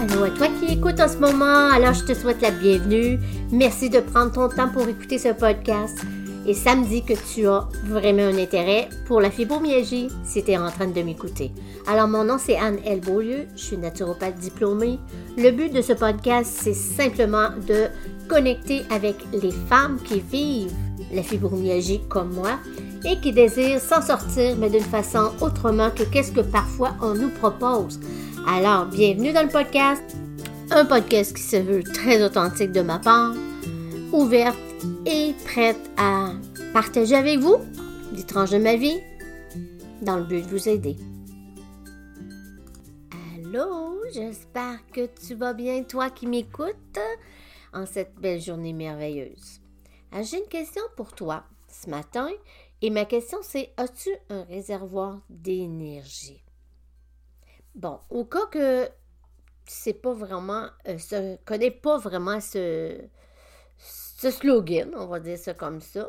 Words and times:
Allô 0.00 0.24
à 0.24 0.30
toi 0.30 0.46
qui 0.58 0.72
écoutes 0.72 0.98
en 0.98 1.08
ce 1.08 1.18
moment, 1.18 1.68
alors 1.70 1.92
je 1.92 2.04
te 2.04 2.14
souhaite 2.14 2.40
la 2.40 2.50
bienvenue. 2.50 3.18
Merci 3.52 3.90
de 3.90 4.00
prendre 4.00 4.32
ton 4.32 4.48
temps 4.48 4.70
pour 4.70 4.88
écouter 4.88 5.18
ce 5.18 5.28
podcast. 5.28 5.98
Et 6.46 6.54
ça 6.54 6.74
me 6.74 6.86
dit 6.86 7.04
que 7.04 7.12
tu 7.34 7.46
as 7.46 7.68
vraiment 7.84 8.22
un 8.22 8.38
intérêt 8.38 8.88
pour 9.04 9.20
la 9.20 9.30
fibromyalgie 9.30 10.08
si 10.24 10.42
tu 10.42 10.52
es 10.52 10.56
en 10.56 10.70
train 10.70 10.86
de 10.86 11.02
m'écouter. 11.02 11.50
Alors 11.86 12.08
mon 12.08 12.24
nom 12.24 12.38
c'est 12.38 12.56
Anne 12.56 12.78
L. 12.86 13.00
Beaulieu, 13.00 13.46
je 13.56 13.62
suis 13.62 13.76
naturopathe 13.76 14.38
diplômée. 14.38 14.98
Le 15.36 15.50
but 15.50 15.70
de 15.70 15.82
ce 15.82 15.92
podcast 15.92 16.50
c'est 16.62 16.72
simplement 16.72 17.50
de 17.68 17.88
connecter 18.26 18.84
avec 18.88 19.16
les 19.34 19.52
femmes 19.52 19.98
qui 20.02 20.20
vivent 20.20 20.72
la 21.12 21.22
fibromyalgie 21.22 22.00
comme 22.08 22.32
moi 22.32 22.58
et 23.04 23.18
qui 23.20 23.32
désirent 23.32 23.80
s'en 23.80 24.02
sortir 24.02 24.56
mais 24.58 24.70
d'une 24.70 24.80
façon 24.80 25.32
autrement 25.40 25.90
que 25.90 26.02
qu'est-ce 26.02 26.32
que 26.32 26.40
parfois 26.40 26.94
on 27.00 27.14
nous 27.14 27.30
propose. 27.30 28.00
Alors, 28.46 28.86
bienvenue 28.86 29.32
dans 29.32 29.42
le 29.42 29.48
podcast. 29.48 30.02
Un 30.70 30.84
podcast 30.84 31.34
qui 31.34 31.42
se 31.42 31.56
veut 31.56 31.82
très 31.82 32.22
authentique 32.22 32.72
de 32.72 32.80
ma 32.80 32.98
part, 32.98 33.34
ouverte 34.12 34.58
et 35.04 35.34
prête 35.44 35.90
à 35.96 36.30
partager 36.72 37.16
avec 37.16 37.38
vous 37.38 37.56
des 38.12 38.22
tranches 38.22 38.50
de 38.50 38.58
ma 38.58 38.76
vie 38.76 38.98
dans 40.02 40.16
le 40.16 40.24
but 40.24 40.44
de 40.44 40.50
vous 40.50 40.68
aider. 40.68 40.96
Allô, 43.34 43.96
j'espère 44.12 44.78
que 44.92 45.08
tu 45.26 45.34
vas 45.34 45.54
bien, 45.54 45.82
toi 45.82 46.10
qui 46.10 46.26
m'écoutes, 46.26 46.98
en 47.72 47.84
cette 47.86 48.14
belle 48.20 48.40
journée 48.40 48.72
merveilleuse. 48.72 49.60
J'ai 50.22 50.38
une 50.38 50.48
question 50.48 50.82
pour 50.96 51.12
toi 51.12 51.44
ce 51.68 51.88
matin 51.88 52.28
et 52.82 52.90
ma 52.90 53.04
question 53.04 53.38
c'est 53.42 53.72
as-tu 53.76 54.10
un 54.28 54.44
réservoir 54.44 55.20
d'énergie? 55.28 56.42
Bon, 57.74 58.00
au 58.10 58.24
cas 58.24 58.46
que 58.50 58.86
tu 58.86 58.92
sais 59.76 59.92
pas 59.94 60.12
vraiment, 60.12 60.66
euh, 60.88 61.36
connais 61.44 61.70
pas 61.70 61.98
vraiment 61.98 62.40
ce, 62.40 63.00
ce 63.78 64.30
slogan, 64.30 64.90
on 64.96 65.06
va 65.06 65.20
dire 65.20 65.38
ça 65.38 65.54
comme 65.54 65.80
ça, 65.80 66.08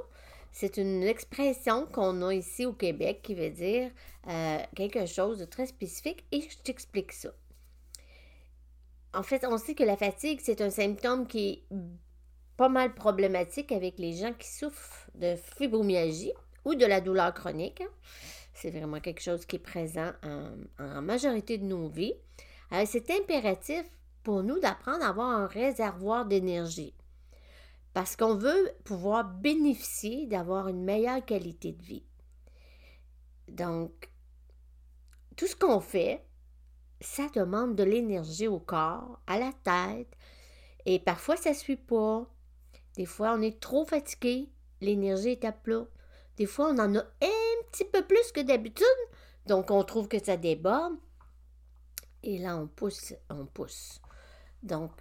c'est 0.51 0.77
une 0.77 1.03
expression 1.03 1.85
qu'on 1.85 2.21
a 2.27 2.33
ici 2.33 2.65
au 2.65 2.73
Québec 2.73 3.21
qui 3.23 3.35
veut 3.35 3.49
dire 3.49 3.91
euh, 4.27 4.57
quelque 4.75 5.05
chose 5.05 5.39
de 5.39 5.45
très 5.45 5.65
spécifique 5.65 6.25
et 6.31 6.41
je 6.41 6.57
t'explique 6.57 7.13
ça. 7.13 7.29
En 9.13 9.23
fait, 9.23 9.45
on 9.45 9.57
sait 9.57 9.75
que 9.75 9.83
la 9.83 9.97
fatigue, 9.97 10.39
c'est 10.41 10.61
un 10.61 10.69
symptôme 10.69 11.27
qui 11.27 11.49
est 11.49 11.75
pas 12.57 12.69
mal 12.69 12.93
problématique 12.93 13.71
avec 13.71 13.97
les 13.99 14.13
gens 14.13 14.33
qui 14.33 14.47
souffrent 14.47 15.09
de 15.15 15.35
fibromyalgie 15.35 16.33
ou 16.65 16.75
de 16.75 16.85
la 16.85 17.01
douleur 17.01 17.33
chronique. 17.33 17.83
C'est 18.53 18.71
vraiment 18.71 18.99
quelque 18.99 19.21
chose 19.21 19.45
qui 19.45 19.55
est 19.55 19.59
présent 19.59 20.11
en, 20.23 21.01
majorité 21.01 21.57
de 21.57 21.65
nos 21.65 21.87
vies. 21.87 22.13
Euh, 22.73 22.83
c'est 22.85 23.09
impératif 23.11 23.85
pour 24.23 24.43
nous 24.43 24.59
d'apprendre 24.59 25.03
à 25.03 25.09
avoir 25.09 25.29
un 25.29 25.47
réservoir 25.47 26.25
d'énergie 26.25 26.93
parce 27.93 28.15
qu'on 28.15 28.35
veut 28.35 28.71
pouvoir 28.83 29.25
bénéficier 29.25 30.25
d'avoir 30.27 30.67
une 30.67 30.83
meilleure 30.83 31.25
qualité 31.25 31.73
de 31.73 31.83
vie. 31.83 32.05
Donc, 33.47 34.09
tout 35.35 35.47
ce 35.47 35.55
qu'on 35.55 35.81
fait, 35.81 36.23
ça 37.01 37.27
demande 37.35 37.75
de 37.75 37.83
l'énergie 37.83 38.47
au 38.47 38.59
corps, 38.59 39.19
à 39.27 39.39
la 39.39 39.51
tête, 39.63 40.15
et 40.85 40.99
parfois 40.99 41.35
ça 41.35 41.49
ne 41.49 41.55
suit 41.55 41.77
pas. 41.77 42.25
Des 42.95 43.05
fois, 43.05 43.33
on 43.37 43.41
est 43.41 43.59
trop 43.59 43.85
fatigué, 43.85 44.49
l'énergie 44.79 45.29
est 45.29 45.45
à 45.45 45.51
plat. 45.51 45.85
Des 46.37 46.45
fois, 46.45 46.69
on 46.69 46.79
en 46.79 46.95
a 46.95 46.99
un 46.99 47.63
petit 47.71 47.85
peu 47.85 48.03
plus 48.03 48.31
que 48.31 48.41
d'habitude, 48.41 48.85
donc 49.45 49.71
on 49.71 49.83
trouve 49.83 50.07
que 50.07 50.23
ça 50.23 50.37
déborde. 50.37 50.95
Et 52.23 52.37
là, 52.37 52.57
on 52.57 52.67
pousse, 52.67 53.13
on 53.29 53.45
pousse. 53.45 53.99
Donc, 54.63 54.91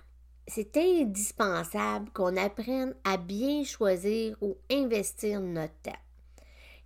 c'est 0.47 0.77
indispensable 0.77 2.11
qu'on 2.13 2.37
apprenne 2.37 2.95
à 3.05 3.17
bien 3.17 3.63
choisir 3.63 4.37
ou 4.41 4.57
investir 4.71 5.41
notre 5.41 5.75
temps. 5.83 5.93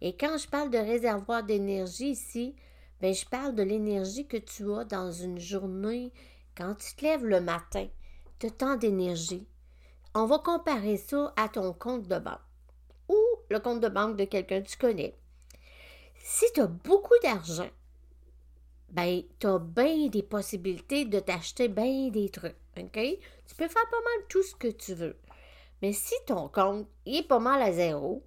Et 0.00 0.16
quand 0.16 0.36
je 0.36 0.48
parle 0.48 0.70
de 0.70 0.78
réservoir 0.78 1.44
d'énergie 1.44 2.10
ici, 2.10 2.54
ben, 3.00 3.14
je 3.14 3.24
parle 3.26 3.54
de 3.54 3.62
l'énergie 3.62 4.26
que 4.26 4.36
tu 4.36 4.70
as 4.72 4.84
dans 4.84 5.10
une 5.10 5.38
journée 5.38 6.12
quand 6.56 6.74
tu 6.74 6.94
te 6.94 7.04
lèves 7.04 7.24
le 7.24 7.40
matin. 7.40 7.88
Tu 8.38 8.46
as 8.46 8.50
tant 8.50 8.76
d'énergie. 8.76 9.46
On 10.14 10.26
va 10.26 10.38
comparer 10.38 10.96
ça 10.96 11.32
à 11.36 11.48
ton 11.48 11.72
compte 11.72 12.06
de 12.06 12.18
banque 12.18 12.38
le 13.50 13.60
compte 13.60 13.80
de 13.80 13.88
banque 13.88 14.16
de 14.16 14.24
quelqu'un 14.24 14.62
que 14.62 14.68
tu 14.68 14.76
connais. 14.76 15.16
Si 16.18 16.46
tu 16.54 16.60
as 16.60 16.66
beaucoup 16.66 17.18
d'argent, 17.22 17.68
ben, 18.90 19.22
tu 19.38 19.46
as 19.46 19.58
bien 19.58 20.08
des 20.08 20.22
possibilités 20.22 21.04
de 21.04 21.20
t'acheter 21.20 21.68
bien 21.68 22.08
des 22.08 22.30
trucs. 22.30 22.56
Tu 22.74 23.54
peux 23.56 23.68
faire 23.68 23.88
pas 23.90 24.00
mal 24.00 24.26
tout 24.28 24.42
ce 24.42 24.54
que 24.54 24.68
tu 24.68 24.94
veux. 24.94 25.16
Mais 25.82 25.92
si 25.92 26.14
ton 26.26 26.48
compte 26.48 26.88
est 27.06 27.26
pas 27.26 27.38
mal 27.38 27.60
à 27.62 27.72
zéro, 27.72 28.24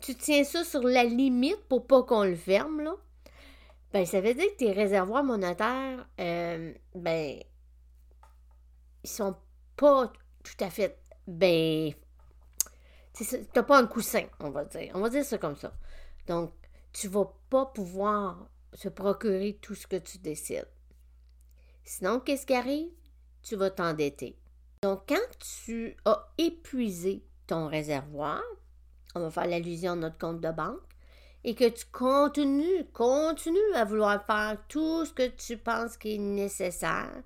tu 0.00 0.14
tiens 0.14 0.44
ça 0.44 0.64
sur 0.64 0.82
la 0.82 1.04
limite 1.04 1.64
pour 1.68 1.86
pas 1.86 2.02
qu'on 2.02 2.24
le 2.24 2.36
ferme, 2.36 2.80
là, 2.80 2.94
ben, 3.92 4.04
ça 4.06 4.20
veut 4.20 4.34
dire 4.34 4.50
que 4.52 4.56
tes 4.56 4.72
réservoirs 4.72 5.24
monétaires, 5.24 6.06
euh, 6.20 6.74
ben, 6.94 7.40
ils 9.02 9.10
sont 9.10 9.36
pas 9.76 10.12
tout 10.42 10.64
à 10.64 10.70
fait, 10.70 10.98
ben, 11.26 11.92
t'as 13.52 13.62
pas 13.62 13.78
un 13.78 13.86
coussin, 13.86 14.24
on 14.40 14.50
va 14.50 14.64
dire. 14.64 14.90
On 14.94 15.00
va 15.00 15.10
dire 15.10 15.24
ça 15.24 15.38
comme 15.38 15.56
ça. 15.56 15.72
Donc, 16.26 16.52
tu 16.92 17.08
vas 17.08 17.32
pas 17.50 17.66
pouvoir 17.66 18.48
se 18.72 18.88
procurer 18.88 19.58
tout 19.60 19.74
ce 19.74 19.86
que 19.86 19.96
tu 19.96 20.18
décides. 20.18 20.68
Sinon, 21.84 22.20
qu'est-ce 22.20 22.46
qui 22.46 22.54
arrive? 22.54 22.90
Tu 23.42 23.56
vas 23.56 23.70
t'endetter. 23.70 24.38
Donc, 24.82 25.02
quand 25.08 25.38
tu 25.64 25.96
as 26.04 26.28
épuisé 26.38 27.24
ton 27.46 27.68
réservoir, 27.68 28.42
on 29.14 29.20
va 29.20 29.30
faire 29.30 29.46
l'allusion 29.46 29.92
à 29.92 29.96
notre 29.96 30.18
compte 30.18 30.40
de 30.40 30.50
banque, 30.50 30.80
et 31.44 31.54
que 31.54 31.68
tu 31.68 31.84
continues, 31.92 32.84
continues 32.92 33.74
à 33.74 33.84
vouloir 33.84 34.24
faire 34.24 34.56
tout 34.68 35.04
ce 35.04 35.12
que 35.12 35.28
tu 35.28 35.58
penses 35.58 35.98
qui 35.98 36.14
est 36.14 36.18
nécessaire, 36.18 37.22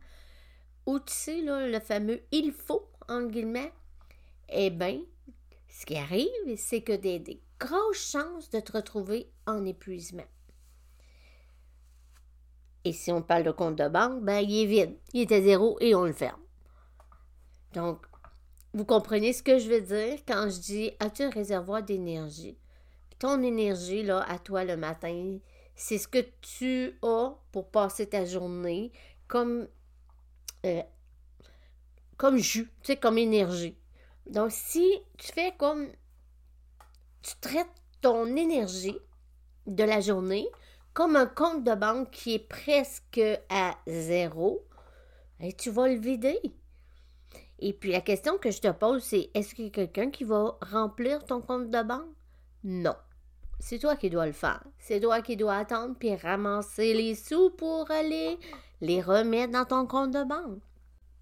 ou 0.86 0.98
tu 0.98 1.12
sais, 1.12 1.40
là, 1.40 1.68
le 1.68 1.80
fameux 1.80 2.20
il 2.32 2.52
faut, 2.52 2.88
entre 3.08 3.28
guillemets, 3.28 3.72
eh 4.48 4.70
bien, 4.70 5.00
ce 5.68 5.86
qui 5.86 5.96
arrive, 5.96 6.56
c'est 6.56 6.82
que 6.82 6.92
as 6.92 6.96
des 6.96 7.40
grosses 7.60 8.10
chances 8.10 8.50
de 8.50 8.60
te 8.60 8.72
retrouver 8.72 9.30
en 9.46 9.64
épuisement. 9.64 10.26
Et 12.84 12.92
si 12.92 13.12
on 13.12 13.22
parle 13.22 13.42
de 13.42 13.50
compte 13.50 13.76
de 13.76 13.88
banque, 13.88 14.22
ben, 14.22 14.38
il 14.38 14.62
est 14.62 14.66
vide. 14.66 14.96
Il 15.12 15.22
est 15.22 15.32
à 15.32 15.42
zéro 15.42 15.76
et 15.80 15.94
on 15.94 16.04
le 16.04 16.12
ferme. 16.12 16.40
Donc, 17.74 18.06
vous 18.72 18.84
comprenez 18.84 19.32
ce 19.32 19.42
que 19.42 19.58
je 19.58 19.68
veux 19.68 19.80
dire 19.80 20.18
quand 20.26 20.48
je 20.48 20.58
dis 20.60 20.92
as-tu 21.00 21.22
un 21.22 21.30
réservoir 21.30 21.82
d'énergie? 21.82 22.56
Ton 23.18 23.42
énergie, 23.42 24.02
là, 24.02 24.22
à 24.28 24.38
toi 24.38 24.64
le 24.64 24.76
matin, 24.76 25.38
c'est 25.74 25.98
ce 25.98 26.08
que 26.08 26.24
tu 26.40 26.98
as 27.02 27.34
pour 27.52 27.70
passer 27.70 28.08
ta 28.08 28.24
journée 28.24 28.92
comme, 29.26 29.68
euh, 30.64 30.82
comme 32.16 32.38
jus, 32.38 32.70
tu 32.82 32.92
sais, 32.92 32.96
comme 32.96 33.18
énergie. 33.18 33.76
Donc, 34.28 34.50
si 34.52 34.86
tu 35.16 35.32
fais 35.32 35.52
comme 35.58 35.88
tu 37.22 37.34
traites 37.40 37.66
ton 38.00 38.26
énergie 38.36 38.98
de 39.66 39.84
la 39.84 40.00
journée 40.00 40.48
comme 40.94 41.16
un 41.16 41.26
compte 41.26 41.64
de 41.64 41.74
banque 41.74 42.10
qui 42.10 42.34
est 42.34 42.48
presque 42.48 43.20
à 43.48 43.76
zéro, 43.86 44.66
et 45.40 45.52
tu 45.52 45.70
vas 45.70 45.88
le 45.88 45.98
vider. 45.98 46.40
Et 47.60 47.72
puis 47.72 47.92
la 47.92 48.00
question 48.00 48.38
que 48.38 48.50
je 48.50 48.60
te 48.60 48.70
pose, 48.70 49.02
c'est 49.02 49.30
est-ce 49.34 49.54
qu'il 49.54 49.66
y 49.66 49.68
a 49.68 49.70
quelqu'un 49.70 50.10
qui 50.10 50.24
va 50.24 50.58
remplir 50.60 51.24
ton 51.24 51.40
compte 51.40 51.70
de 51.70 51.82
banque? 51.82 52.14
Non. 52.64 52.96
C'est 53.60 53.78
toi 53.78 53.96
qui 53.96 54.10
dois 54.10 54.26
le 54.26 54.32
faire. 54.32 54.62
C'est 54.78 55.00
toi 55.00 55.20
qui 55.20 55.36
dois 55.36 55.56
attendre 55.56 55.96
puis 55.98 56.14
ramasser 56.14 56.94
les 56.94 57.14
sous 57.14 57.50
pour 57.50 57.90
aller 57.90 58.38
les 58.80 59.02
remettre 59.02 59.52
dans 59.52 59.64
ton 59.64 59.86
compte 59.86 60.12
de 60.12 60.22
banque. 60.22 60.60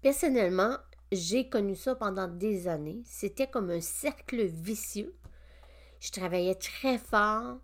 Personnellement, 0.01 0.75
j'ai 1.11 1.49
connu 1.49 1.75
ça 1.75 1.95
pendant 1.95 2.27
des 2.27 2.67
années. 2.67 3.01
C'était 3.05 3.47
comme 3.47 3.69
un 3.69 3.81
cercle 3.81 4.43
vicieux. 4.45 5.15
Je 5.99 6.11
travaillais 6.11 6.55
très 6.55 6.97
fort 6.97 7.57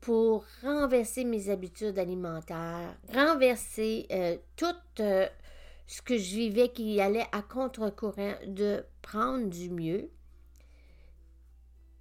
pour 0.00 0.44
renverser 0.62 1.24
mes 1.24 1.50
habitudes 1.50 1.98
alimentaires, 1.98 2.96
renverser 3.12 4.06
euh, 4.12 4.36
tout 4.56 4.76
euh, 5.00 5.26
ce 5.86 6.02
que 6.02 6.16
je 6.16 6.36
vivais 6.36 6.68
qui 6.68 7.00
allait 7.00 7.26
à 7.32 7.42
contre-courant 7.42 8.34
de 8.46 8.84
prendre 9.02 9.48
du 9.48 9.70
mieux. 9.70 10.10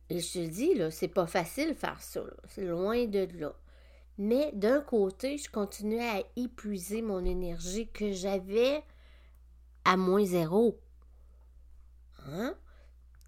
Et 0.09 0.19
je 0.19 0.33
te 0.33 0.47
dis, 0.47 0.73
là, 0.75 0.91
c'est 0.91 1.07
pas 1.07 1.27
facile 1.27 1.73
faire 1.75 2.01
ça, 2.01 2.21
c'est 2.47 2.65
loin 2.65 3.05
de 3.05 3.27
là. 3.39 3.55
Mais 4.17 4.51
d'un 4.53 4.81
côté, 4.81 5.37
je 5.37 5.49
continuais 5.49 6.07
à 6.07 6.23
épuiser 6.35 7.01
mon 7.01 7.23
énergie 7.25 7.87
que 7.87 8.11
j'avais 8.11 8.83
à 9.87 9.95
moins 9.95 10.25
zéro. 10.25 10.81
Hein? 12.27 12.53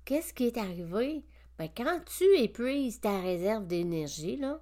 Qu'est-ce 0.04 0.34
qui 0.34 0.48
est 0.48 0.58
arrivé? 0.58 1.26
Ben, 1.58 1.70
quand 1.76 2.02
tu 2.06 2.26
épuises 2.38 3.00
ta 3.00 3.22
réserve 3.22 3.66
d'énergie, 3.66 4.36
là, 4.36 4.62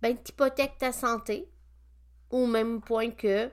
ben, 0.00 0.16
tu 0.16 0.32
hypothèques 0.32 0.78
ta 0.78 0.90
santé, 0.90 1.48
au 2.30 2.46
même 2.46 2.80
point 2.80 3.12
que 3.12 3.48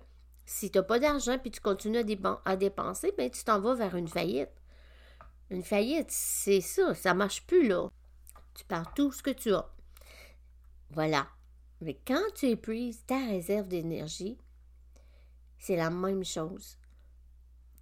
Si 0.45 0.71
tu 0.71 0.79
n'as 0.79 0.83
pas 0.83 0.97
d'argent 0.97 1.37
puis 1.37 1.51
tu 1.51 1.59
continues 1.61 2.03
à, 2.45 2.55
dépenser, 2.55 3.13
ben 3.15 3.29
tu 3.29 3.43
t'en 3.43 3.59
vas 3.59 3.75
vers 3.75 3.95
une 3.95 4.07
faillite. 4.07 4.49
Une 5.51 5.61
faillite, 5.61 6.09
c'est 6.09 6.61
ça, 6.61 6.95
ça 6.95 7.13
marche 7.13 7.45
plus 7.45 7.67
là. 7.67 7.89
Tu 8.55 8.65
perds 8.65 8.91
tout 8.95 9.11
ce 9.11 9.21
que 9.21 9.29
tu 9.29 9.53
as. 9.53 9.69
Voilà. 10.89 11.27
Mais 11.81 11.99
quand 12.07 12.33
tu 12.33 12.47
épuises 12.47 13.05
ta 13.05 13.19
réserve 13.27 13.67
d'énergie, 13.67 14.39
c'est 15.59 15.75
la 15.75 15.91
même 15.91 16.25
chose. 16.25 16.78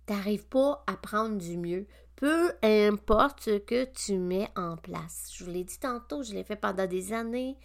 Tu 0.07 0.13
n'arrives 0.13 0.48
pas 0.48 0.83
à 0.88 0.95
prendre 0.95 1.38
du 1.38 1.57
mieux, 1.57 1.86
peu 2.15 2.54
importe 2.63 3.42
ce 3.42 3.57
que 3.57 3.86
tu 3.86 4.18
mets 4.18 4.50
en 4.56 4.77
place. 4.77 5.30
Je 5.33 5.44
vous 5.44 5.51
l'ai 5.51 5.65
dit 5.65 5.80
tantôt, 5.80 6.24
je 6.24 6.33
l'ai 6.33 6.45
fait 6.45 6.56
pendant 6.56 6.88
des 6.88 7.12
années. 7.12 7.57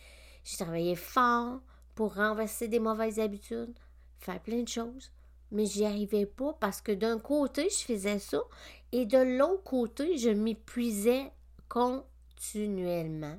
J'ai 0.44 0.56
travaillé 0.56 0.96
fort 0.96 1.60
pour 1.94 2.14
renverser 2.14 2.66
des 2.66 2.80
mauvaises 2.80 3.20
habitudes, 3.20 3.78
faire 4.18 4.42
plein 4.42 4.62
de 4.62 4.68
choses, 4.68 5.12
mais 5.52 5.66
j'y 5.66 5.84
arrivais 5.84 6.26
pas 6.26 6.52
parce 6.54 6.80
que 6.80 6.90
d'un 6.90 7.18
côté, 7.18 7.68
je 7.70 7.84
faisais 7.84 8.18
ça 8.18 8.42
et 8.90 9.06
de 9.06 9.38
l'autre 9.38 9.62
côté, 9.62 10.18
je 10.18 10.30
m'épuisais 10.30 11.30
continuellement. 11.68 13.38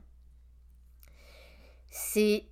C'est 1.89 2.45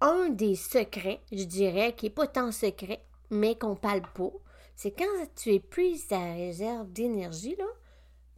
un 0.00 0.30
des 0.30 0.54
secrets, 0.54 1.20
je 1.30 1.44
dirais, 1.44 1.94
qui 1.94 2.06
n'est 2.06 2.10
pas 2.10 2.26
tant 2.26 2.52
secret, 2.52 3.04
mais 3.30 3.56
qu'on 3.56 3.76
parle 3.76 4.02
pas. 4.14 4.32
C'est 4.78 4.92
quand 4.92 5.26
tu 5.34 5.54
épuises 5.54 6.06
ta 6.06 6.34
réserve 6.34 6.92
d'énergie, 6.92 7.56
là, 7.56 7.66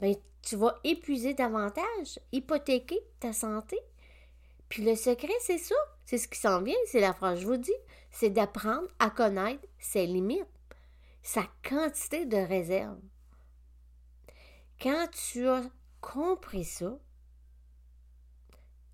ben, 0.01 0.17
tu 0.41 0.57
vas 0.57 0.75
épuiser 0.85 1.35
davantage, 1.35 2.19
hypothéquer 2.33 2.99
ta 3.21 3.35
santé. 3.35 3.79
Puis 4.71 4.83
le 4.83 4.97
secret, 4.97 5.35
c'est 5.43 5.59
ça. 5.59 5.75
C'est 6.07 6.17
ce 6.17 6.29
qui 6.29 6.39
s'en 6.41 6.63
vient, 6.63 6.79
c'est 6.87 7.03
la 7.03 7.13
phrase 7.13 7.35
que 7.35 7.43
je 7.43 7.47
vous 7.47 7.59
dis. 7.59 7.77
C'est 8.11 8.31
d'apprendre 8.31 8.89
à 8.99 9.11
connaître 9.11 9.69
ses 9.79 10.07
limites, 10.07 10.47
sa 11.23 11.43
quantité 11.63 12.25
de 12.25 12.39
réserve. 12.39 12.99
Quand 14.81 15.09
tu 15.11 15.47
as 15.47 15.65
compris 16.01 16.65
ça, 16.65 16.99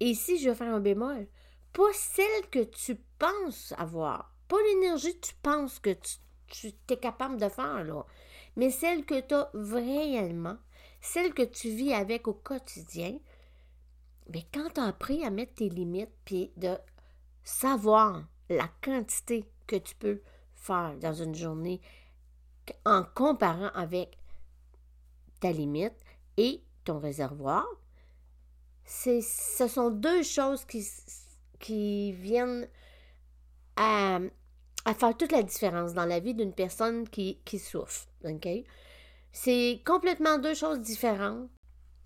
et 0.01 0.07
ici 0.07 0.37
je 0.39 0.51
vais 0.51 0.57
faire 0.57 0.75
un 0.75 0.81
bémol, 0.81 1.29
pas 1.73 1.93
celle 1.93 2.51
que 2.51 2.65
tu 2.65 2.97
penses 3.21 3.73
avoir, 3.79 4.35
pas 4.49 4.61
l'énergie 4.71 5.15
que 5.21 5.29
tu 5.29 5.35
penses 5.37 5.79
que 5.79 5.91
tu, 5.91 6.17
es 6.89 6.97
capable 6.97 7.39
de 7.39 7.49
faire, 7.49 7.85
là, 7.85 8.05
mais 8.57 8.71
celle 8.71 9.05
que 9.05 9.21
tu 9.21 9.35
as 9.35 9.51
réellement, 9.55 10.57
celle 11.01 11.35
que 11.35 11.43
tu 11.43 11.69
vis 11.71 11.93
avec 11.93 12.27
au 12.29 12.35
quotidien, 12.35 13.19
mais 14.33 14.45
quand 14.53 14.71
tu 14.75 14.81
as 14.81 14.85
appris 14.85 15.25
à 15.25 15.31
mettre 15.31 15.55
tes 15.55 15.69
limites, 15.69 16.15
puis 16.25 16.53
de 16.57 16.77
savoir 17.45 18.25
la 18.49 18.69
quantité 18.83 19.45
que 19.67 19.77
tu 19.77 19.95
peux 19.95 20.21
faire 20.55 20.97
dans 20.99 21.13
une 21.13 21.35
journée 21.35 21.81
en 22.85 23.05
comparant 23.05 23.71
avec 23.75 24.19
ta 25.41 25.53
limite 25.53 25.95
et 26.37 26.63
ton 26.85 26.99
réservoir, 26.99 27.65
ce 28.85 29.21
sont 29.69 29.91
deux 29.91 30.23
choses 30.23 30.65
qui 31.59 32.13
viennent 32.13 32.69
à, 33.77 34.21
faire 34.95 35.17
toute 35.17 35.33
la 35.33 35.43
différence 35.43 35.95
dans 35.95 36.05
la 36.05 36.21
vie 36.21 36.35
d'une 36.35 36.53
personne 36.53 37.09
qui, 37.09 37.39
qui 37.45 37.59
souffre. 37.59 38.07
C'est 39.33 39.81
complètement 39.85 40.39
deux 40.39 40.55
choses 40.55 40.81
différentes 40.81 41.49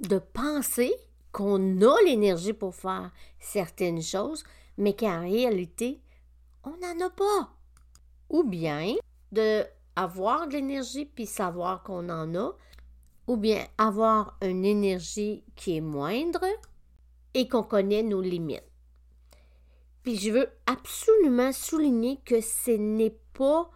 de 0.00 0.18
penser 0.18 0.92
qu'on 1.32 1.80
a 1.82 2.02
l'énergie 2.04 2.52
pour 2.52 2.74
faire 2.74 3.10
certaines 3.38 4.02
choses, 4.02 4.44
mais 4.76 4.94
qu'en 4.94 5.20
réalité, 5.20 6.00
on 6.64 6.70
n'en 6.70 7.06
a 7.06 7.10
pas. 7.10 7.50
Ou 8.28 8.44
bien 8.44 8.94
de 9.32 9.64
avoir 9.96 10.48
de 10.48 10.54
l'énergie 10.54 11.04
puis 11.04 11.26
savoir 11.26 11.82
qu'on 11.82 12.08
en 12.08 12.34
a, 12.34 12.52
ou 13.26 13.36
bien 13.36 13.64
avoir 13.78 14.36
une 14.42 14.64
énergie 14.64 15.44
qui 15.54 15.76
est 15.76 15.80
moindre 15.80 16.44
et 17.34 17.48
qu'on 17.48 17.62
connaît 17.62 18.02
nos 18.02 18.20
limites. 18.20 18.69
Puis 20.02 20.16
je 20.16 20.30
veux 20.30 20.48
absolument 20.66 21.52
souligner 21.52 22.20
que 22.24 22.40
ce 22.40 22.70
n'est 22.70 23.18
pas 23.34 23.70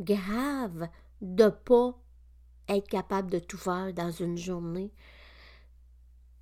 grave 0.00 0.88
de 1.20 1.48
pas 1.48 1.94
être 2.68 2.88
capable 2.88 3.30
de 3.30 3.38
tout 3.38 3.58
faire 3.58 3.92
dans 3.92 4.10
une 4.10 4.38
journée. 4.38 4.92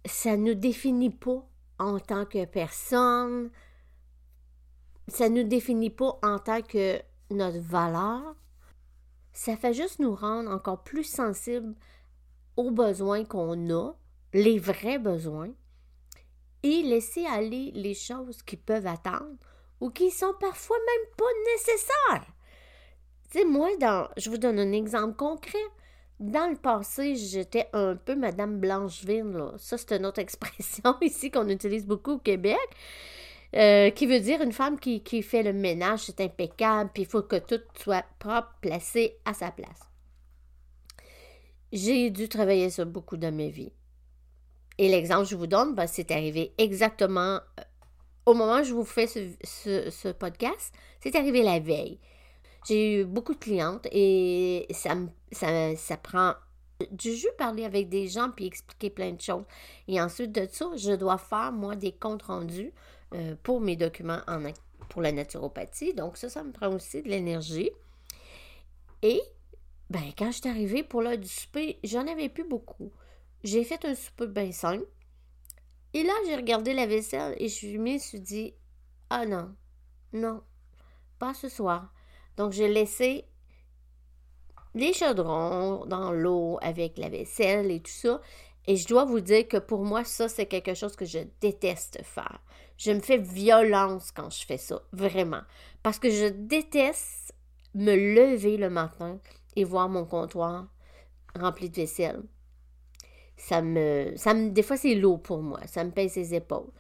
Ça 0.07 0.37
ne 0.37 0.49
nous 0.49 0.55
définit 0.55 1.11
pas 1.11 1.47
en 1.79 1.99
tant 1.99 2.25
que 2.25 2.45
personne. 2.45 3.51
Ça 5.09 5.29
ne 5.29 5.43
nous 5.43 5.49
définit 5.49 5.91
pas 5.91 6.19
en 6.23 6.39
tant 6.39 6.63
que 6.63 7.01
notre 7.31 7.59
valeur. 7.59 8.37
Ça 9.33 9.57
fait 9.57 9.75
juste 9.75 9.99
nous 9.99 10.15
rendre 10.15 10.51
encore 10.51 10.83
plus 10.83 11.05
sensibles 11.05 11.75
aux 12.57 12.71
besoins 12.71 13.25
qu'on 13.25 13.71
a, 13.71 13.93
les 14.33 14.59
vrais 14.59 14.99
besoins, 14.99 15.51
et 16.63 16.83
laisser 16.83 17.27
aller 17.27 17.71
les 17.75 17.95
choses 17.95 18.43
qui 18.43 18.57
peuvent 18.57 18.87
attendre 18.87 19.37
ou 19.81 19.91
qui 19.91 20.11
sont 20.11 20.35
parfois 20.39 20.77
même 20.77 21.15
pas 21.17 21.53
nécessaires. 21.55 22.27
Tu 23.31 23.39
sais, 23.39 23.45
moi, 23.45 23.69
dans, 23.79 24.09
je 24.17 24.29
vous 24.29 24.39
donne 24.39 24.59
un 24.59 24.73
exemple 24.73 25.17
concret. 25.17 25.59
Dans 26.19 26.51
le 26.51 26.57
passé, 26.57 27.17
j'étais 27.17 27.69
un 27.73 27.97
peu 27.97 28.15
Madame 28.15 28.59
Blancheville. 28.61 29.33
Là. 29.33 29.55
Ça, 29.57 29.79
c'est 29.79 29.97
une 29.97 30.05
autre 30.05 30.19
expression 30.21 30.97
ici 31.01 31.31
qu'on 31.31 31.49
utilise 31.49 31.87
beaucoup 31.87 32.13
au 32.13 32.19
Québec. 32.19 32.59
Euh, 33.57 33.91
qui 33.91 34.07
veut 34.07 34.21
dire 34.21 34.43
une 34.43 34.53
femme 34.53 34.79
qui, 34.79 35.03
qui 35.03 35.23
fait 35.23 35.43
le 35.43 35.53
ménage, 35.53 36.05
c'est 36.05 36.21
impeccable, 36.21 36.91
puis 36.95 37.03
il 37.03 37.09
faut 37.09 37.23
que 37.23 37.37
tout 37.37 37.61
soit 37.75 38.05
propre, 38.21 38.55
placé 38.61 39.17
à 39.25 39.35
sa 39.35 39.51
place. 39.51 39.81
J'ai 41.73 42.11
dû 42.11 42.29
travailler 42.29 42.71
ça 42.71 42.85
beaucoup 42.85 43.17
dans 43.17 43.35
ma 43.35 43.49
vie. 43.49 43.73
Et 44.81 44.89
l'exemple 44.89 45.25
que 45.25 45.29
je 45.29 45.37
vous 45.37 45.47
donne, 45.47 45.75
ben, 45.75 45.87
c'est 45.87 46.11
arrivé 46.11 46.55
exactement 46.57 47.35
euh, 47.35 47.63
au 48.25 48.33
moment 48.33 48.61
où 48.61 48.65
je 48.65 48.73
vous 48.73 48.87
fais 48.87 49.07
ce, 49.07 50.13
podcast, 50.13 50.73
c'est 51.01 51.15
arrivé 51.17 51.43
la 51.43 51.61
veille. 51.61 51.99
J'ai 52.67 53.01
eu 53.01 53.05
beaucoup 53.05 53.35
de 53.35 53.39
clientes 53.39 53.87
et 53.93 54.67
ça, 54.71 54.97
ça, 55.33 55.77
ça 55.77 55.97
prend 55.99 56.33
du 56.93 57.13
jus 57.15 57.29
parler 57.37 57.67
avec 57.67 57.91
des 57.91 58.09
gens 58.09 58.31
puis 58.31 58.47
expliquer 58.47 58.89
plein 58.89 59.13
de 59.13 59.21
choses. 59.21 59.45
Et 59.87 60.01
ensuite 60.01 60.33
de 60.33 60.49
ça, 60.51 60.71
je 60.77 60.93
dois 60.93 61.19
faire, 61.19 61.53
moi, 61.53 61.77
des 61.77 61.93
comptes 61.93 62.23
rendus 62.23 62.73
euh, 63.13 63.37
pour 63.43 63.61
mes 63.61 63.77
documents 63.77 64.21
en, 64.27 64.43
pour 64.89 65.03
la 65.03 65.13
naturopathie. 65.13 65.93
Donc, 65.93 66.17
ça, 66.17 66.31
ça 66.31 66.43
me 66.43 66.53
prend 66.53 66.73
aussi 66.75 67.03
de 67.03 67.09
l'énergie. 67.11 67.71
Et, 69.03 69.21
ben, 69.91 70.05
quand 70.17 70.31
je 70.33 70.39
suis 70.39 70.49
arrivée 70.49 70.83
pour 70.83 71.03
l'heure 71.03 71.19
du 71.19 71.29
souper, 71.29 71.79
j'en 71.85 72.07
avais 72.07 72.31
plus 72.31 72.45
beaucoup. 72.45 72.91
J'ai 73.43 73.65
fait 73.65 73.85
un 73.85 73.95
souper 73.95 74.27
bien 74.27 74.53
simple. 74.53 74.87
Et 75.95 76.03
là, 76.03 76.13
j'ai 76.27 76.37
regardé 76.37 76.75
la 76.75 76.87
vaisselle 76.87 77.35
et 77.39 77.49
je 77.49 77.79
me 77.79 77.99
suis 77.99 78.21
dit 78.21 78.55
Ah 79.09 79.27
non, 79.27 79.55
non, 80.13 80.43
pas 81.19 81.35
ce 81.35 81.49
soir. 81.49 81.93
Donc, 82.37 82.53
j'ai 82.53 82.69
laissé 82.69 83.25
les 84.75 84.93
chaudrons 84.93 85.85
dans 85.87 86.13
l'eau 86.13 86.59
avec 86.63 86.99
la 86.99 87.09
vaisselle 87.09 87.71
et 87.71 87.81
tout 87.81 87.91
ça. 87.91 88.21
Et 88.67 88.77
je 88.77 88.87
dois 88.87 89.05
vous 89.05 89.21
dire 89.21 89.49
que 89.49 89.57
pour 89.57 89.85
moi, 89.85 90.05
ça, 90.05 90.29
c'est 90.29 90.47
quelque 90.47 90.75
chose 90.75 90.95
que 90.95 91.07
je 91.07 91.21
déteste 91.41 92.03
faire. 92.05 92.41
Je 92.77 92.93
me 92.93 93.01
fais 93.01 93.19
violence 93.19 94.13
quand 94.13 94.31
je 94.31 94.47
fais 94.47 94.59
ça, 94.59 94.81
vraiment. 94.93 95.43
Parce 95.83 95.99
que 95.99 96.11
je 96.11 96.27
déteste 96.27 97.35
me 97.75 97.95
lever 97.95 98.57
le 98.59 98.71
matin 98.71 99.19
et 99.57 99.65
voir 99.65 99.89
mon 99.89 100.05
comptoir 100.05 100.69
rempli 101.35 101.71
de 101.71 101.77
vaisselle 101.77 102.23
ça 103.41 103.63
me, 103.63 104.13
ça 104.17 104.35
des 104.35 104.63
fois 104.63 104.77
c'est 104.77 104.95
lourd 104.95 105.21
pour 105.21 105.43
moi, 105.43 105.61
ça 105.67 105.85
me 105.85 105.91
pèse 105.91 106.17
les 106.17 106.35
épaules. 106.35 106.71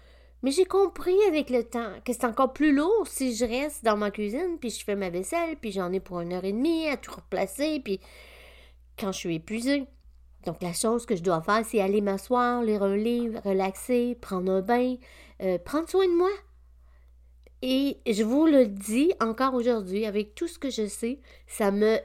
Mais 0.42 0.50
j'ai 0.50 0.64
compris 0.64 1.16
avec 1.28 1.50
le 1.50 1.64
temps 1.64 1.92
que 2.04 2.12
c'est 2.12 2.24
encore 2.24 2.52
plus 2.52 2.74
lourd 2.74 3.06
si 3.06 3.34
je 3.34 3.44
reste 3.44 3.84
dans 3.84 3.96
ma 3.96 4.10
cuisine, 4.10 4.56
puis 4.58 4.70
je 4.70 4.82
fais 4.84 4.96
ma 4.96 5.10
vaisselle, 5.10 5.56
puis 5.60 5.72
j'en 5.72 5.92
ai 5.92 6.00
pour 6.00 6.20
une 6.20 6.32
heure 6.32 6.44
et 6.44 6.52
demie 6.52 6.88
à 6.88 6.96
tout 6.96 7.12
replacer, 7.12 7.80
puis 7.80 8.00
quand 8.98 9.12
je 9.12 9.18
suis 9.18 9.34
épuisée. 9.36 9.86
Donc 10.46 10.62
la 10.62 10.72
chose 10.72 11.04
que 11.04 11.16
je 11.16 11.22
dois 11.22 11.42
faire, 11.42 11.64
c'est 11.66 11.80
aller 11.80 12.00
m'asseoir, 12.00 12.62
lire 12.62 12.82
un 12.82 12.96
livre, 12.96 13.40
relaxer, 13.44 14.16
prendre 14.18 14.50
un 14.50 14.62
bain, 14.62 14.96
euh, 15.42 15.58
prendre 15.58 15.88
soin 15.88 16.06
de 16.06 16.16
moi. 16.16 16.30
Et 17.62 17.98
je 18.06 18.22
vous 18.22 18.46
le 18.46 18.66
dis 18.66 19.12
encore 19.20 19.52
aujourd'hui, 19.52 20.06
avec 20.06 20.34
tout 20.34 20.48
ce 20.48 20.58
que 20.58 20.70
je 20.70 20.86
sais, 20.86 21.18
ça 21.46 21.70
me 21.70 21.98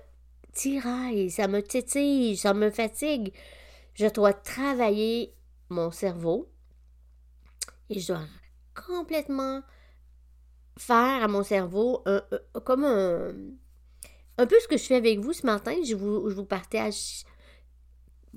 tiraille, 0.51 1.29
ça 1.29 1.47
me 1.47 1.61
tétille, 1.61 2.35
ça 2.35 2.53
me 2.53 2.69
fatigue. 2.69 3.31
Je 3.95 4.07
dois 4.07 4.33
travailler 4.33 5.33
mon 5.69 5.91
cerveau 5.91 6.51
et 7.89 7.99
je 7.99 8.07
dois 8.13 8.21
complètement 8.73 9.61
faire 10.77 11.23
à 11.23 11.27
mon 11.27 11.43
cerveau 11.43 12.03
comme 12.65 12.83
un, 12.83 13.33
un 14.37 14.45
peu 14.45 14.55
ce 14.59 14.67
que 14.67 14.77
je 14.77 14.83
fais 14.83 14.95
avec 14.95 15.19
vous 15.19 15.33
ce 15.33 15.45
matin. 15.45 15.73
Je 15.87 15.95
vous, 15.95 16.29
je 16.29 16.35
vous 16.35 16.45
partage 16.45 17.23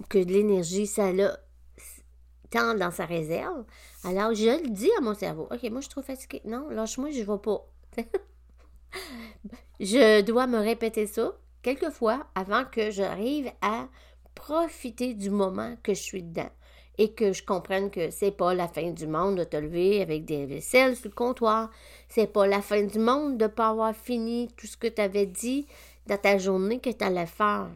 que 0.08 0.18
de 0.18 0.32
l'énergie, 0.32 0.86
ça 0.86 1.12
l'a 1.12 1.38
tant 2.50 2.74
dans 2.74 2.90
sa 2.90 3.04
réserve. 3.04 3.64
Alors, 4.04 4.34
je 4.34 4.62
le 4.62 4.70
dis 4.70 4.90
à 4.98 5.00
mon 5.00 5.14
cerveau. 5.14 5.48
OK, 5.50 5.62
moi, 5.64 5.80
je 5.80 5.86
suis 5.86 5.90
trop 5.90 6.02
fatiguée. 6.02 6.42
Non, 6.44 6.68
lâche-moi, 6.70 7.10
je 7.10 7.20
ne 7.20 7.24
vais 7.24 7.38
pas. 7.38 7.66
Je 9.80 10.22
dois 10.22 10.46
me 10.48 10.58
répéter 10.58 11.06
ça 11.06 11.38
quelques 11.62 11.90
fois 11.90 12.26
avant 12.34 12.64
que 12.64 12.90
j'arrive 12.90 13.52
à 13.60 13.88
profiter 14.38 15.14
du 15.14 15.30
moment 15.30 15.76
que 15.82 15.94
je 15.94 16.00
suis 16.00 16.22
dedans 16.22 16.50
et 16.96 17.12
que 17.12 17.32
je 17.32 17.44
comprenne 17.44 17.90
que 17.90 18.10
c'est 18.10 18.30
pas 18.30 18.54
la 18.54 18.68
fin 18.68 18.90
du 18.90 19.06
monde 19.06 19.36
de 19.36 19.44
te 19.44 19.56
lever 19.56 20.00
avec 20.00 20.24
des 20.24 20.46
vaisselles 20.46 20.96
sur 20.96 21.08
le 21.08 21.14
comptoir, 21.14 21.70
c'est 22.08 22.32
pas 22.32 22.46
la 22.46 22.62
fin 22.62 22.82
du 22.82 23.00
monde 23.00 23.36
de 23.36 23.48
pas 23.48 23.70
avoir 23.70 23.94
fini 23.94 24.48
tout 24.56 24.66
ce 24.68 24.76
que 24.76 24.86
tu 24.86 25.00
avais 25.02 25.26
dit 25.26 25.66
dans 26.06 26.16
ta 26.16 26.38
journée 26.38 26.78
que 26.78 26.90
tu 26.90 27.04
allais 27.04 27.26
faire. 27.26 27.68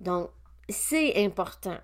Donc, 0.00 0.30
c'est 0.68 1.22
important. 1.22 1.78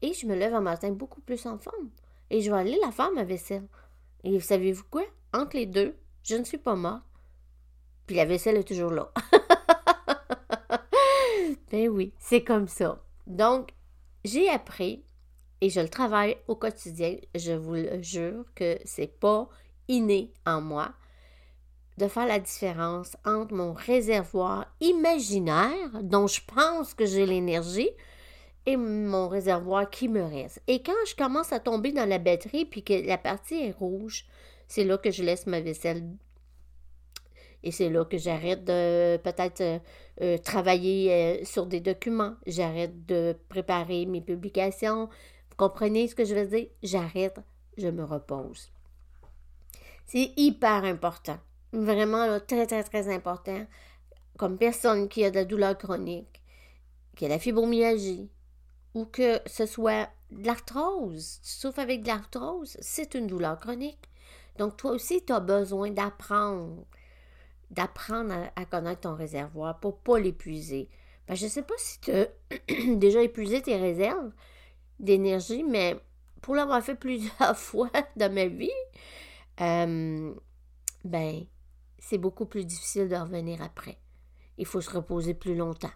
Et 0.00 0.14
je 0.14 0.26
me 0.26 0.34
lève 0.34 0.54
un 0.54 0.60
matin 0.60 0.90
beaucoup 0.90 1.20
plus 1.20 1.44
en 1.46 1.58
forme. 1.58 1.90
Et 2.30 2.40
je 2.40 2.50
vais 2.50 2.58
aller 2.58 2.78
la 2.82 2.92
faire, 2.92 3.12
ma 3.12 3.24
vaisselle. 3.24 3.66
Et 4.24 4.40
savez-vous 4.40 4.84
quoi? 4.90 5.04
Entre 5.32 5.56
les 5.56 5.66
deux, 5.66 5.96
je 6.22 6.36
ne 6.36 6.44
suis 6.44 6.58
pas 6.58 6.74
morte. 6.74 7.02
Puis 8.06 8.16
la 8.16 8.24
vaisselle 8.24 8.56
est 8.56 8.64
toujours 8.64 8.90
là. 8.90 9.12
ben 11.70 11.88
oui, 11.88 12.12
c'est 12.18 12.44
comme 12.44 12.68
ça. 12.68 13.02
Donc, 13.26 13.70
j'ai 14.24 14.48
appris 14.48 15.04
et 15.60 15.70
je 15.70 15.80
le 15.80 15.88
travaille 15.88 16.36
au 16.48 16.56
quotidien. 16.56 17.16
Je 17.34 17.52
vous 17.52 17.74
le 17.74 18.02
jure 18.02 18.44
que 18.54 18.78
c'est 18.84 19.18
pas 19.18 19.48
inné 19.88 20.32
en 20.44 20.60
moi 20.60 20.92
de 21.98 22.08
faire 22.08 22.26
la 22.26 22.38
différence 22.38 23.16
entre 23.24 23.54
mon 23.54 23.72
réservoir 23.72 24.66
imaginaire, 24.80 26.02
dont 26.02 26.26
je 26.26 26.40
pense 26.46 26.92
que 26.92 27.06
j'ai 27.06 27.24
l'énergie, 27.24 27.88
et 28.66 28.76
mon 28.76 29.28
réservoir 29.28 29.88
qui 29.88 30.08
me 30.08 30.22
reste. 30.22 30.60
Et 30.66 30.82
quand 30.82 30.92
je 31.08 31.14
commence 31.14 31.52
à 31.52 31.60
tomber 31.60 31.92
dans 31.92 32.08
la 32.08 32.18
batterie 32.18 32.64
puis 32.64 32.82
que 32.82 33.06
la 33.06 33.16
partie 33.16 33.62
est 33.62 33.70
rouge, 33.70 34.26
c'est 34.66 34.84
là 34.84 34.98
que 34.98 35.10
je 35.10 35.22
laisse 35.22 35.46
ma 35.46 35.60
vaisselle. 35.60 36.04
Et 37.66 37.72
c'est 37.72 37.90
là 37.90 38.04
que 38.04 38.16
j'arrête 38.16 38.62
de 38.62 39.16
peut-être 39.16 39.60
euh, 39.60 39.78
euh, 40.20 40.38
travailler 40.38 41.12
euh, 41.12 41.44
sur 41.44 41.66
des 41.66 41.80
documents. 41.80 42.36
J'arrête 42.46 43.06
de 43.06 43.36
préparer 43.48 44.06
mes 44.06 44.20
publications. 44.20 45.06
Vous 45.50 45.56
comprenez 45.56 46.06
ce 46.06 46.14
que 46.14 46.24
je 46.24 46.36
veux 46.36 46.46
dire? 46.46 46.68
J'arrête, 46.84 47.40
je 47.76 47.88
me 47.88 48.04
repose. 48.04 48.70
C'est 50.04 50.32
hyper 50.36 50.84
important. 50.84 51.40
Vraiment, 51.72 52.38
très, 52.38 52.68
très, 52.68 52.84
très 52.84 53.12
important. 53.12 53.66
Comme 54.38 54.58
personne 54.58 55.08
qui 55.08 55.24
a 55.24 55.30
de 55.32 55.34
la 55.34 55.44
douleur 55.44 55.76
chronique, 55.76 56.40
qui 57.16 57.24
a 57.24 57.28
la 57.28 57.40
fibromyalgie, 57.40 58.30
ou 58.94 59.06
que 59.06 59.40
ce 59.46 59.66
soit 59.66 60.08
de 60.30 60.46
l'arthrose, 60.46 61.40
tu 61.42 61.50
souffres 61.50 61.80
avec 61.80 62.02
de 62.02 62.06
l'arthrose, 62.06 62.76
c'est 62.80 63.14
une 63.14 63.26
douleur 63.26 63.58
chronique. 63.58 64.08
Donc, 64.56 64.76
toi 64.76 64.92
aussi, 64.92 65.24
tu 65.24 65.32
as 65.32 65.40
besoin 65.40 65.90
d'apprendre, 65.90 66.86
d'apprendre 67.70 68.34
à, 68.54 68.64
connaître 68.64 69.02
ton 69.02 69.14
réservoir 69.14 69.80
pour 69.80 69.98
pas 69.98 70.18
l'épuiser. 70.18 70.88
Ben, 71.26 71.34
je 71.34 71.44
ne 71.44 71.50
sais 71.50 71.62
pas 71.62 71.74
si 71.78 72.00
tu 72.00 72.12
as 72.12 72.28
déjà 72.96 73.22
épuisé 73.22 73.60
tes 73.62 73.76
réserves 73.76 74.32
d'énergie, 75.00 75.64
mais 75.64 76.00
pour 76.40 76.54
l'avoir 76.54 76.82
fait 76.82 76.94
plusieurs 76.94 77.56
fois 77.56 77.90
dans 78.16 78.32
ma 78.32 78.46
vie, 78.46 78.70
euh, 79.60 80.34
ben, 81.04 81.44
c'est 81.98 82.18
beaucoup 82.18 82.46
plus 82.46 82.64
difficile 82.64 83.08
de 83.08 83.16
revenir 83.16 83.62
après. 83.62 83.98
Il 84.58 84.66
faut 84.66 84.80
se 84.80 84.90
reposer 84.90 85.34
plus 85.34 85.56
longtemps. 85.56 85.90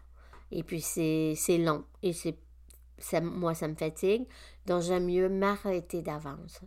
Et 0.50 0.62
puis, 0.64 0.80
c'est 0.80 1.36
long 1.58 1.84
et 2.02 2.12
c'est 2.12 2.36
moi, 3.22 3.54
ça 3.54 3.68
me 3.68 3.74
fatigue. 3.74 4.26
Donc, 4.66 4.82
j'aime 4.82 5.06
mieux 5.06 5.28
m'arrêter 5.28 6.02
d'avance. 6.02 6.60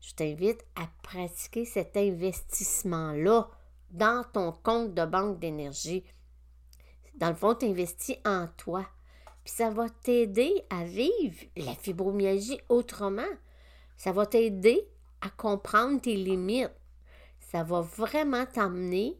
Je 0.00 0.12
t'invite 0.14 0.64
à 0.76 0.88
pratiquer 1.02 1.64
cet 1.64 1.96
investissement-là 1.96 3.48
dans 3.90 4.24
ton 4.32 4.52
compte 4.52 4.94
de 4.94 5.04
banque 5.04 5.38
d'énergie. 5.38 6.04
Dans 7.14 7.30
le 7.30 7.34
fond, 7.34 7.54
tu 7.54 7.66
investis 7.66 8.16
en 8.24 8.46
toi. 8.56 8.86
Puis 9.44 9.54
ça 9.54 9.70
va 9.70 9.88
t'aider 9.88 10.62
à 10.70 10.84
vivre 10.84 11.44
la 11.56 11.74
fibromyalgie 11.74 12.60
autrement. 12.68 13.22
Ça 13.96 14.12
va 14.12 14.26
t'aider 14.26 14.86
à 15.20 15.30
comprendre 15.30 16.00
tes 16.00 16.14
limites. 16.14 16.70
Ça 17.40 17.62
va 17.62 17.80
vraiment 17.80 18.46
t'amener 18.46 19.18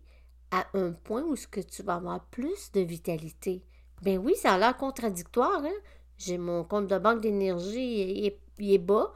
à 0.51 0.67
un 0.75 0.93
point 0.93 1.23
où 1.23 1.37
ce 1.37 1.47
que 1.47 1.61
tu 1.61 1.83
vas 1.83 1.95
avoir 1.95 2.25
plus 2.27 2.73
de 2.73 2.81
vitalité. 2.81 3.63
Ben 4.03 4.19
oui, 4.19 4.35
ça 4.37 4.55
a 4.55 4.59
l'air 4.59 4.77
contradictoire, 4.77 5.65
hein? 5.65 5.81
J'ai 6.19 6.39
mon 6.39 6.65
compte 6.65 6.89
de 6.89 6.99
banque 6.99 7.21
d'énergie, 7.21 8.33
il, 8.59 8.73
est 8.73 8.79
bas. 8.79 9.13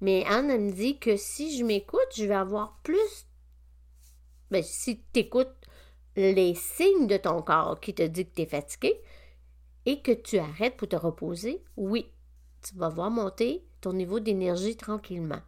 Mais 0.00 0.24
Anne, 0.26 0.50
elle 0.50 0.60
me 0.60 0.72
dit 0.72 0.98
que 0.98 1.16
si 1.16 1.56
je 1.56 1.64
m'écoute, 1.64 2.00
je 2.16 2.24
vais 2.24 2.34
avoir 2.34 2.78
plus. 2.82 3.26
Ben, 4.54 4.62
si 4.62 5.02
tu 5.12 5.18
écoutes 5.18 5.56
les 6.14 6.54
signes 6.54 7.08
de 7.08 7.16
ton 7.16 7.42
corps 7.42 7.80
qui 7.80 7.92
te 7.92 8.04
dit 8.04 8.24
que 8.24 8.36
tu 8.36 8.42
es 8.42 8.46
fatigué 8.46 9.02
et 9.84 10.00
que 10.00 10.12
tu 10.12 10.38
arrêtes 10.38 10.76
pour 10.76 10.88
te 10.88 10.94
reposer, 10.94 11.64
oui, 11.76 12.08
tu 12.62 12.76
vas 12.76 12.88
voir 12.88 13.10
monter 13.10 13.66
ton 13.80 13.94
niveau 13.94 14.20
d'énergie 14.20 14.76
tranquillement. 14.76 15.40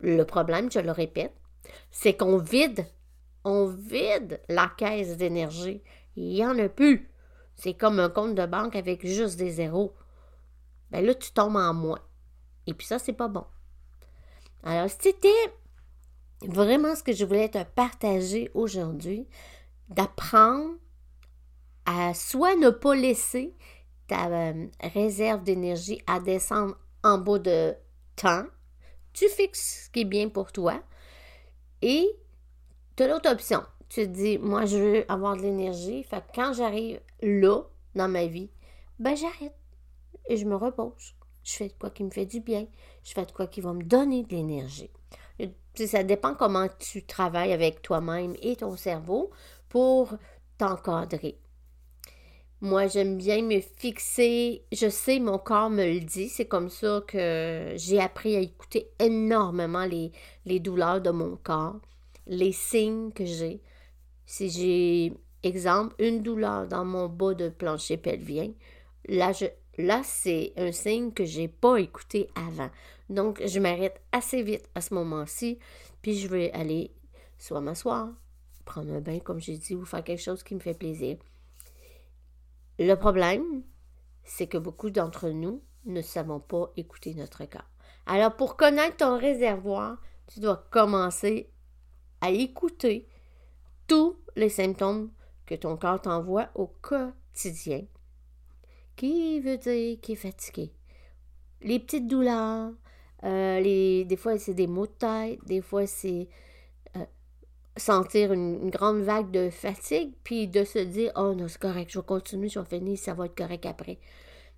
Le 0.00 0.24
problème, 0.24 0.68
je 0.68 0.80
le 0.80 0.90
répète, 0.90 1.32
c'est 1.92 2.16
qu'on 2.16 2.38
vide, 2.38 2.86
on 3.44 3.66
vide 3.66 4.40
la 4.48 4.66
caisse 4.76 5.16
d'énergie. 5.16 5.80
Il 6.16 6.26
n'y 6.30 6.44
en 6.44 6.58
a 6.58 6.68
plus. 6.68 7.08
C'est 7.54 7.74
comme 7.74 8.00
un 8.00 8.10
compte 8.10 8.34
de 8.34 8.46
banque 8.46 8.74
avec 8.74 9.06
juste 9.06 9.36
des 9.36 9.50
zéros. 9.50 9.94
Ben 10.90 11.06
là, 11.06 11.14
tu 11.14 11.30
tombes 11.30 11.54
en 11.54 11.72
moins. 11.72 12.02
Et 12.66 12.74
puis 12.74 12.84
ça, 12.84 12.98
c'est 12.98 13.12
pas 13.12 13.28
bon. 13.28 13.44
Alors, 14.64 14.90
c'était 14.90 15.28
vraiment 16.42 16.94
ce 16.94 17.02
que 17.02 17.12
je 17.12 17.24
voulais 17.24 17.48
te 17.48 17.62
partager 17.62 18.50
aujourd'hui, 18.54 19.26
d'apprendre 19.88 20.74
à 21.84 22.14
soit 22.14 22.56
ne 22.56 22.70
pas 22.70 22.94
laisser 22.94 23.54
ta 24.08 24.26
euh, 24.28 24.66
réserve 24.80 25.42
d'énergie 25.42 26.00
à 26.06 26.20
descendre 26.20 26.76
en 27.02 27.18
bas 27.18 27.38
de 27.38 27.74
temps. 28.16 28.44
Tu 29.12 29.28
fixes 29.28 29.84
ce 29.86 29.90
qui 29.90 30.00
est 30.00 30.04
bien 30.04 30.28
pour 30.28 30.52
toi. 30.52 30.82
Et 31.82 32.08
tu 32.96 33.02
as 33.02 33.08
l'autre 33.08 33.30
option 33.30 33.62
tu 33.88 34.02
te 34.02 34.12
dis, 34.12 34.38
moi, 34.38 34.66
je 34.66 34.76
veux 34.76 35.12
avoir 35.12 35.36
de 35.36 35.42
l'énergie. 35.42 36.02
Fait 36.02 36.20
que 36.20 36.34
quand 36.34 36.52
j'arrive 36.52 37.00
là, 37.22 37.62
dans 37.94 38.08
ma 38.08 38.26
vie, 38.26 38.50
ben 38.98 39.16
j'arrête 39.16 39.54
et 40.28 40.36
je 40.36 40.44
me 40.44 40.56
repose. 40.56 41.14
Je 41.42 41.52
fais 41.52 41.68
de 41.68 41.74
quoi 41.78 41.90
qui 41.90 42.02
me 42.02 42.10
fait 42.10 42.26
du 42.26 42.40
bien. 42.40 42.66
Je 43.04 43.12
fais 43.12 43.24
de 43.24 43.32
quoi 43.32 43.46
qui 43.46 43.60
va 43.60 43.72
me 43.72 43.82
donner 43.82 44.24
de 44.24 44.34
l'énergie. 44.34 44.90
Ça 45.84 46.02
dépend 46.02 46.34
comment 46.34 46.68
tu 46.78 47.04
travailles 47.04 47.52
avec 47.52 47.82
toi-même 47.82 48.34
et 48.40 48.56
ton 48.56 48.76
cerveau 48.76 49.30
pour 49.68 50.14
t'encadrer. 50.56 51.38
Moi, 52.62 52.86
j'aime 52.86 53.18
bien 53.18 53.42
me 53.42 53.60
fixer. 53.60 54.64
Je 54.72 54.88
sais, 54.88 55.18
mon 55.18 55.38
corps 55.38 55.68
me 55.68 55.84
le 55.84 56.00
dit. 56.00 56.28
C'est 56.30 56.46
comme 56.46 56.70
ça 56.70 57.02
que 57.06 57.74
j'ai 57.76 58.00
appris 58.00 58.36
à 58.36 58.40
écouter 58.40 58.90
énormément 58.98 59.84
les, 59.84 60.10
les 60.46 60.58
douleurs 60.60 61.02
de 61.02 61.10
mon 61.10 61.36
corps, 61.36 61.76
les 62.26 62.52
signes 62.52 63.12
que 63.12 63.26
j'ai. 63.26 63.60
Si 64.24 64.48
j'ai, 64.48 65.12
exemple, 65.42 65.94
une 65.98 66.22
douleur 66.22 66.66
dans 66.66 66.84
mon 66.84 67.08
bas 67.08 67.34
de 67.34 67.50
plancher 67.50 67.98
pelvien, 67.98 68.52
là, 69.06 69.32
je, 69.32 69.46
là 69.78 70.02
c'est 70.04 70.52
un 70.56 70.72
signe 70.72 71.12
que 71.12 71.24
je 71.24 71.40
n'ai 71.40 71.48
pas 71.48 71.76
écouté 71.76 72.28
avant. 72.34 72.70
Donc, 73.08 73.40
je 73.44 73.60
m'arrête 73.60 74.00
assez 74.12 74.42
vite 74.42 74.68
à 74.74 74.80
ce 74.80 74.94
moment-ci, 74.94 75.58
puis 76.02 76.18
je 76.18 76.28
vais 76.28 76.52
aller 76.52 76.90
soit 77.38 77.60
m'asseoir, 77.60 78.08
prendre 78.64 78.92
un 78.92 79.00
bain, 79.00 79.18
comme 79.20 79.40
j'ai 79.40 79.56
dit, 79.56 79.74
ou 79.74 79.84
faire 79.84 80.02
quelque 80.02 80.22
chose 80.22 80.42
qui 80.42 80.54
me 80.54 80.60
fait 80.60 80.74
plaisir. 80.74 81.16
Le 82.78 82.94
problème, 82.94 83.62
c'est 84.24 84.48
que 84.48 84.58
beaucoup 84.58 84.90
d'entre 84.90 85.30
nous 85.30 85.62
ne 85.86 86.02
savons 86.02 86.40
pas 86.40 86.72
écouter 86.76 87.14
notre 87.14 87.44
corps. 87.44 87.70
Alors, 88.06 88.36
pour 88.36 88.56
connaître 88.56 88.96
ton 88.98 89.18
réservoir, 89.18 90.00
tu 90.26 90.40
dois 90.40 90.66
commencer 90.70 91.50
à 92.20 92.30
écouter 92.30 93.08
tous 93.86 94.16
les 94.34 94.48
symptômes 94.48 95.10
que 95.46 95.54
ton 95.54 95.76
corps 95.76 96.02
t'envoie 96.02 96.48
au 96.54 96.66
quotidien, 96.66 97.82
qui 98.96 99.40
veut 99.40 99.58
dire 99.58 100.00
qu'il 100.00 100.14
est 100.14 100.16
fatigué. 100.16 100.72
Les 101.62 101.78
petites 101.78 102.06
douleurs, 102.06 102.72
euh, 103.24 103.60
les, 103.60 104.04
des 104.04 104.16
fois 104.16 104.38
c'est 104.38 104.54
des 104.54 104.66
maux 104.66 104.86
de 104.86 104.92
tête, 104.92 105.38
des 105.46 105.60
fois 105.60 105.86
c'est 105.86 106.28
euh, 106.96 107.04
sentir 107.76 108.32
une, 108.32 108.70
grande 108.70 109.02
vague 109.02 109.30
de 109.30 109.50
fatigue, 109.50 110.14
puis 110.24 110.48
de 110.48 110.64
se 110.64 110.78
dire 110.78 111.12
Oh 111.16 111.34
non, 111.34 111.48
c'est 111.48 111.60
correct, 111.60 111.90
je 111.90 111.98
vais 111.98 112.04
continuer, 112.06 112.48
je 112.48 112.58
vais 112.58 112.66
finir, 112.66 112.98
ça 112.98 113.14
va 113.14 113.26
être 113.26 113.36
correct 113.36 113.66
après. 113.66 113.98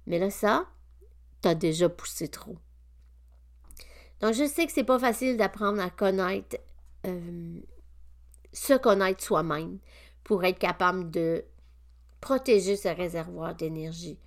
Mais 0.07 0.19
là, 0.19 0.31
ça, 0.31 0.67
t'as 1.41 1.55
déjà 1.55 1.89
poussé 1.89 2.29
trop. 2.29 2.57
Donc, 4.21 4.35
je 4.35 4.47
sais 4.47 4.67
que 4.67 4.73
c'est 4.73 4.85
pas 4.85 4.99
facile 4.99 5.37
d'apprendre 5.37 5.81
à 5.81 5.91
connaître 5.91 6.57
euh, 7.07 7.61
se 8.53 8.75
connaître 8.75 9.23
soi-même 9.23 9.79
pour 10.25 10.45
être 10.45 10.59
capable 10.59 11.11
de 11.11 11.45
protéger 12.21 12.77
ce 12.77 12.89
réservoir 12.89 13.55
d'énergie. 13.55 14.19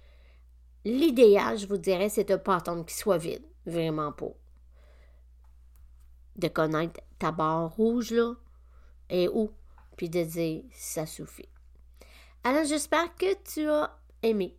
L'idéal, 0.83 1.57
je 1.57 1.67
vous 1.67 1.77
dirais, 1.77 2.09
c'est 2.09 2.23
de 2.23 2.33
ne 2.33 2.37
pas 2.37 2.55
attendre 2.57 2.85
qu'il 2.85 2.97
soit 2.97 3.17
vide. 3.17 3.43
Vraiment 3.65 4.11
pas. 4.11 4.33
De 6.37 6.47
connaître 6.47 6.99
ta 7.19 7.31
barre 7.31 7.69
rouge, 7.75 8.11
là, 8.11 8.33
et 9.09 9.27
où. 9.27 9.51
puis 9.97 10.09
de 10.09 10.23
dire 10.23 10.63
ça 10.73 11.05
suffit. 11.05 11.49
Alors 12.43 12.65
j'espère 12.65 13.15
que 13.15 13.35
tu 13.43 13.69
as 13.69 13.95
aimé. 14.23 14.55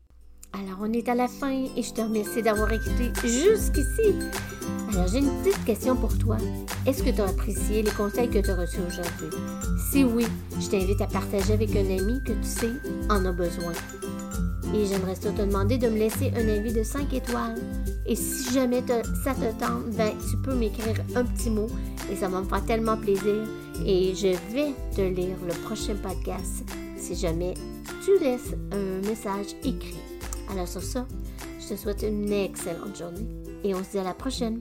Alors 0.52 0.78
on 0.80 0.92
est 0.92 1.08
à 1.08 1.14
la 1.14 1.26
fin 1.26 1.50
et 1.50 1.82
je 1.82 1.92
te 1.92 2.00
remercie 2.02 2.42
d'avoir 2.42 2.70
écouté 2.70 3.10
jusqu'ici. 3.24 4.14
Alors 4.92 5.08
j'ai 5.08 5.18
une 5.18 5.42
petite 5.42 5.64
question 5.64 5.96
pour 5.96 6.16
toi. 6.18 6.36
Est-ce 6.86 7.02
que 7.02 7.10
tu 7.10 7.20
as 7.20 7.28
apprécié 7.28 7.82
les 7.82 7.90
conseils 7.90 8.28
que 8.28 8.38
tu 8.38 8.50
as 8.50 8.56
reçus 8.56 8.80
aujourd'hui? 8.86 9.36
Si 9.90 10.04
oui, 10.04 10.26
je 10.60 10.68
t'invite 10.68 11.00
à 11.00 11.06
partager 11.06 11.54
avec 11.54 11.74
un 11.74 11.86
ami 11.86 12.22
que 12.22 12.34
tu 12.34 12.44
sais 12.44 12.72
en 13.08 13.24
a 13.24 13.32
besoin. 13.32 13.72
Et 14.74 14.86
j'aimerais 14.86 15.14
te 15.14 15.28
demander 15.28 15.76
de 15.78 15.88
me 15.88 15.98
laisser 15.98 16.32
un 16.34 16.48
avis 16.48 16.72
de 16.72 16.82
5 16.82 17.12
étoiles. 17.12 17.60
Et 18.06 18.16
si 18.16 18.52
jamais 18.52 18.82
ça 19.22 19.34
te 19.34 19.60
tente, 19.60 19.90
ben, 19.96 20.12
tu 20.30 20.36
peux 20.38 20.54
m'écrire 20.54 20.96
un 21.14 21.24
petit 21.24 21.50
mot 21.50 21.66
et 22.10 22.16
ça 22.16 22.28
va 22.28 22.40
me 22.40 22.46
faire 22.46 22.64
tellement 22.64 22.96
plaisir. 22.96 23.44
Et 23.84 24.14
je 24.14 24.28
vais 24.52 24.74
te 24.94 25.02
lire 25.02 25.36
le 25.46 25.54
prochain 25.64 25.94
podcast 25.96 26.64
si 26.96 27.14
jamais 27.14 27.54
tu 28.04 28.18
laisses 28.18 28.54
un 28.70 29.06
message 29.06 29.54
écrit. 29.64 30.00
Alors 30.50 30.68
sur 30.68 30.82
ça, 30.82 31.06
je 31.60 31.74
te 31.74 31.78
souhaite 31.78 32.02
une 32.02 32.32
excellente 32.32 32.96
journée 32.96 33.26
et 33.64 33.74
on 33.74 33.84
se 33.84 33.90
dit 33.92 33.98
à 33.98 34.04
la 34.04 34.14
prochaine. 34.14 34.60